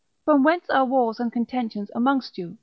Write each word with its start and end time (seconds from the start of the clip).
From 0.25 0.41
whence 0.41 0.67
are 0.71 0.83
wars 0.83 1.19
and 1.19 1.31
contentions 1.31 1.91
amongst 1.93 2.35
you? 2.35 2.57